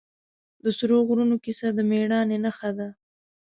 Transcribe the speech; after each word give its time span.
د 0.63 0.65
سرو 0.77 0.97
غرونو 1.07 1.35
کیسه 1.43 1.67
د 1.73 1.79
مېړانې 1.89 2.37
نښه 2.45 2.69
ده. 2.77 2.87